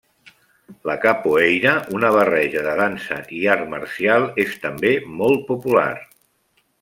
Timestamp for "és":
4.45-4.57